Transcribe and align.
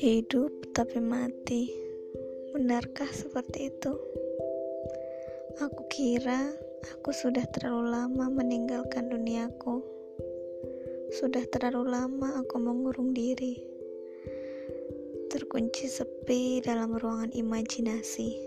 Hidup 0.00 0.72
tapi 0.72 0.96
mati, 0.96 1.68
benarkah 2.56 3.12
seperti 3.12 3.68
itu? 3.68 3.92
Aku 5.60 5.84
kira 5.92 6.56
aku 6.88 7.12
sudah 7.12 7.44
terlalu 7.52 7.92
lama 7.92 8.32
meninggalkan 8.32 9.12
duniaku. 9.12 9.84
Sudah 11.20 11.44
terlalu 11.52 11.92
lama 11.92 12.32
aku 12.40 12.56
mengurung 12.56 13.12
diri, 13.12 13.60
terkunci 15.28 15.84
sepi 15.84 16.64
dalam 16.64 16.96
ruangan 16.96 17.36
imajinasi. 17.36 18.40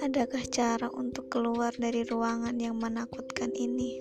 Adakah 0.00 0.48
cara 0.48 0.88
untuk 0.96 1.28
keluar 1.28 1.76
dari 1.76 2.08
ruangan 2.08 2.56
yang 2.56 2.80
menakutkan 2.80 3.52
ini? 3.52 4.00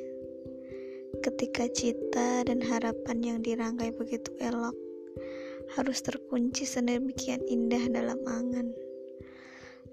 Ketika 1.19 1.67
cita 1.75 2.47
dan 2.47 2.63
harapan 2.63 3.19
yang 3.19 3.39
dirangkai 3.43 3.91
begitu 3.91 4.31
elok 4.39 4.84
harus 5.73 6.05
terkunci 6.05 6.69
sedemikian 6.69 7.41
indah 7.49 7.81
dalam 7.89 8.21
angan. 8.29 8.69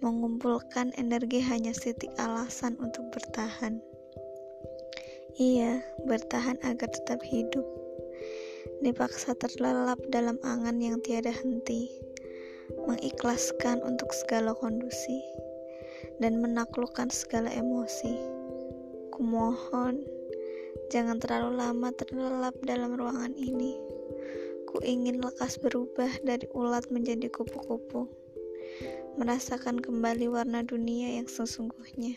Mengumpulkan 0.05 0.93
energi 1.01 1.41
hanya 1.41 1.73
setitik 1.73 2.13
alasan 2.21 2.77
untuk 2.83 3.09
bertahan. 3.15 3.81
Iya, 5.41 5.81
bertahan 6.05 6.61
agar 6.61 6.93
tetap 6.93 7.25
hidup. 7.25 7.65
Dipaksa 8.85 9.33
terlelap 9.39 9.97
dalam 10.13 10.37
angan 10.45 10.77
yang 10.83 11.01
tiada 11.01 11.33
henti. 11.33 11.89
Mengikhlaskan 12.85 13.81
untuk 13.81 14.13
segala 14.13 14.53
kondisi 14.53 15.23
dan 16.19 16.43
menaklukkan 16.43 17.09
segala 17.09 17.49
emosi. 17.49 18.19
Kumohon, 19.15 20.03
jangan 20.91 21.21
terlalu 21.23 21.63
lama 21.63 21.89
terlelap 21.95 22.57
dalam 22.67 22.97
ruangan 22.97 23.33
ini. 23.39 23.92
Ku 24.73 24.81
ingin 24.81 25.21
lekas 25.21 25.61
berubah 25.61 26.09
dari 26.25 26.49
ulat 26.57 26.89
menjadi 26.89 27.29
kupu-kupu, 27.29 28.09
merasakan 29.21 29.85
kembali 29.85 30.33
warna 30.33 30.65
dunia 30.65 31.21
yang 31.21 31.29
sesungguhnya. 31.29 32.17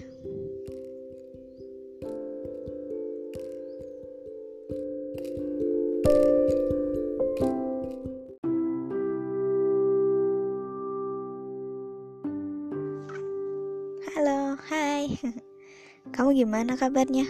Halo, 14.16 14.56
hai. 14.72 15.12
Kamu 16.16 16.31
gimana 16.31 16.80
kabarnya? 16.80 17.28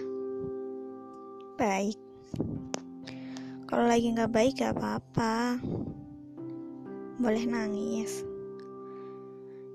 Baik. 1.58 1.98
Kalau 3.66 3.90
lagi 3.90 4.14
nggak 4.14 4.30
baik 4.30 4.62
gak 4.62 4.78
apa-apa. 4.78 5.58
Boleh 7.18 7.50
nangis. 7.50 8.22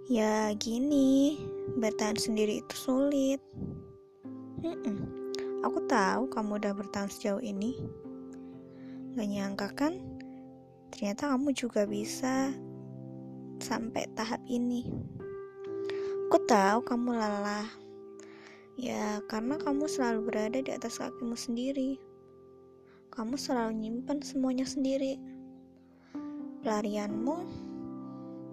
Ya 0.06 0.54
gini, 0.54 1.42
bertahan 1.74 2.14
sendiri 2.14 2.62
itu 2.62 2.74
sulit. 2.78 3.42
Mm-mm. 4.62 5.10
Aku 5.66 5.82
tahu 5.90 6.30
kamu 6.30 6.62
udah 6.62 6.70
bertahan 6.78 7.10
sejauh 7.10 7.42
ini. 7.42 7.82
Gak 9.18 9.26
nyangka 9.26 9.68
kan? 9.74 9.98
Ternyata 10.94 11.34
kamu 11.34 11.50
juga 11.50 11.82
bisa 11.82 12.54
sampai 13.58 14.06
tahap 14.14 14.38
ini. 14.46 14.86
Aku 16.30 16.38
tahu 16.46 16.78
kamu 16.86 17.18
lelah. 17.18 17.66
Ya, 18.78 19.18
karena 19.26 19.58
kamu 19.58 19.90
selalu 19.90 20.30
berada 20.30 20.62
di 20.62 20.70
atas 20.70 21.02
kakimu 21.02 21.34
sendiri 21.34 21.98
kamu 23.10 23.34
selalu 23.34 23.74
nyimpan 23.74 24.22
semuanya 24.22 24.62
sendiri. 24.62 25.18
Pelarianmu, 26.62 27.36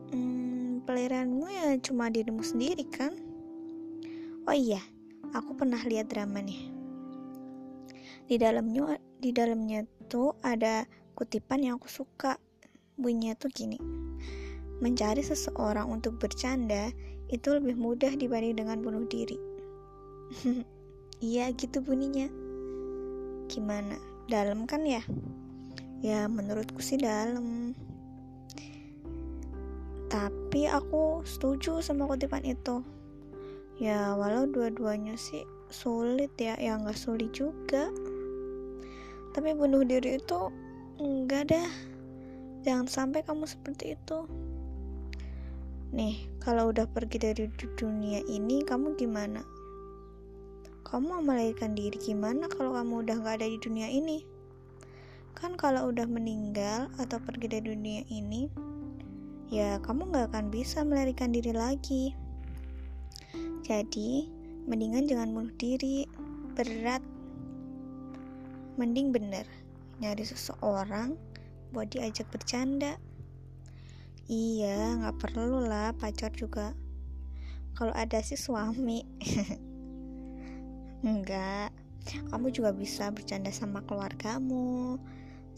hmm, 0.09 0.87
pelarianmu 0.89 1.45
ya 1.45 1.77
cuma 1.85 2.09
dirimu 2.09 2.41
sendiri 2.41 2.83
kan? 2.89 3.13
Oh 4.49 4.55
iya, 4.55 4.81
aku 5.35 5.53
pernah 5.53 5.79
lihat 5.85 6.09
drama 6.09 6.41
nih. 6.41 6.73
Di 8.27 8.35
dalamnya, 8.41 8.97
di 9.21 9.29
dalamnya 9.31 9.85
tuh 10.09 10.33
ada 10.41 10.83
kutipan 11.13 11.63
yang 11.63 11.77
aku 11.77 11.87
suka. 11.91 12.41
Bunyinya 12.97 13.37
tuh 13.37 13.53
gini. 13.53 13.77
Mencari 14.81 15.21
seseorang 15.21 15.85
untuk 15.93 16.17
bercanda 16.17 16.89
itu 17.29 17.53
lebih 17.53 17.77
mudah 17.77 18.15
dibanding 18.17 18.57
dengan 18.57 18.81
bunuh 18.81 19.05
diri. 19.05 19.37
Iya 21.17 21.49
gitu 21.57 21.81
bunyinya. 21.81 22.29
Gimana? 23.49 24.16
Dalam 24.27 24.67
kan 24.67 24.83
ya? 24.83 25.01
Ya 26.03 26.27
menurutku 26.27 26.83
sih 26.83 26.99
dalam. 26.99 27.73
Tapi 30.07 30.67
aku 30.67 31.23
setuju 31.23 31.79
sama 31.79 32.05
kutipan 32.05 32.43
itu. 32.43 32.83
Ya 33.79 34.13
walau 34.13 34.45
dua-duanya 34.47 35.17
sih 35.17 35.47
sulit 35.71 36.31
ya. 36.37 36.59
Ya 36.59 36.77
nggak 36.77 36.99
sulit 36.99 37.33
juga. 37.33 37.89
Tapi 39.33 39.55
bunuh 39.55 39.83
diri 39.87 40.19
itu 40.21 40.51
enggak 41.01 41.51
dah 41.51 41.69
jangan 42.67 42.87
sampai 42.87 43.23
kamu 43.23 43.47
seperti 43.47 43.95
itu. 43.95 44.27
Nih 45.95 46.27
kalau 46.43 46.69
udah 46.75 46.85
pergi 46.87 47.17
dari 47.19 47.45
dunia 47.79 48.21
ini 48.27 48.63
kamu 48.63 48.99
gimana 48.99 49.56
kamu 50.87 51.19
mau 51.19 51.19
melahirkan 51.19 51.75
diri 51.75 51.99
gimana 51.99 52.47
kalau 52.47 52.71
kamu 52.71 53.03
udah 53.03 53.19
gak 53.19 53.43
ada 53.43 53.47
di 53.51 53.59
dunia 53.59 53.91
ini? 53.91 54.23
Kan 55.35 55.59
kalau 55.59 55.91
udah 55.91 56.07
meninggal 56.07 56.87
atau 56.95 57.19
pergi 57.19 57.51
dari 57.51 57.75
dunia 57.75 58.07
ini, 58.07 58.47
ya 59.51 59.83
kamu 59.83 60.07
gak 60.15 60.31
akan 60.31 60.47
bisa 60.47 60.87
melahirkan 60.87 61.35
diri 61.35 61.51
lagi. 61.51 62.15
Jadi, 63.67 64.31
mendingan 64.63 65.11
jangan 65.11 65.35
bunuh 65.35 65.51
diri, 65.59 66.07
berat. 66.55 67.03
Mending 68.79 69.11
bener, 69.11 69.43
nyari 69.99 70.23
seseorang 70.23 71.19
buat 71.75 71.91
diajak 71.91 72.31
bercanda. 72.31 72.95
Iya, 74.31 75.03
gak 75.03 75.19
perlu 75.19 75.67
lah 75.67 75.91
pacar 75.99 76.31
juga. 76.31 76.71
Kalau 77.75 77.91
ada 77.91 78.23
sih 78.23 78.39
suami. 78.39 79.03
Enggak, 81.05 81.69
kamu 82.33 82.49
juga 82.49 82.73
bisa 82.73 83.13
bercanda 83.13 83.53
sama 83.53 83.85
keluargamu, 83.85 84.97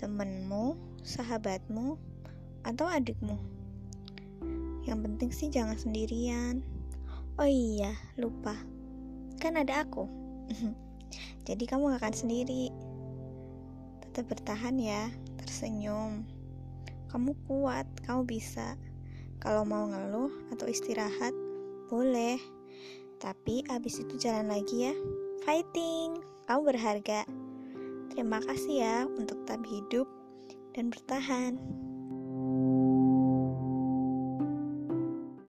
temenmu, 0.04 0.76
sahabatmu, 1.00 1.96
atau 2.68 2.84
adikmu. 2.92 3.40
Yang 4.84 5.00
penting 5.00 5.32
sih 5.32 5.48
jangan 5.48 5.80
sendirian. 5.80 6.60
Oh 7.40 7.48
iya, 7.48 7.96
lupa. 8.20 8.52
Kan 9.40 9.56
ada 9.56 9.88
aku. 9.88 10.12
Jadi 11.48 11.64
kamu 11.64 11.96
gak 11.96 12.04
akan 12.04 12.16
sendiri. 12.20 12.68
Tetap 14.04 14.28
bertahan 14.28 14.76
ya, 14.76 15.08
tersenyum. 15.40 16.28
Kamu 17.08 17.32
kuat, 17.48 17.88
kamu 18.04 18.28
bisa. 18.28 18.76
Kalau 19.40 19.64
mau 19.64 19.88
ngeluh 19.88 20.52
atau 20.52 20.68
istirahat, 20.68 21.32
boleh. 21.88 22.36
Tapi 23.24 23.64
abis 23.72 24.04
itu 24.04 24.20
jalan 24.20 24.52
lagi 24.52 24.92
ya 24.92 24.96
fighting, 25.44 26.20
kamu 26.48 26.74
berharga. 26.76 27.24
Terima 28.12 28.42
kasih 28.44 28.76
ya 28.82 28.98
untuk 29.08 29.44
tetap 29.46 29.62
hidup 29.68 30.08
dan 30.76 30.92
bertahan. 30.92 31.60